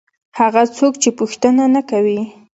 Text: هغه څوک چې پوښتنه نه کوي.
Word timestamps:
هغه 0.39 0.63
څوک 0.77 0.93
چې 1.01 1.09
پوښتنه 1.19 1.63
نه 1.75 1.81
کوي. 1.89 2.21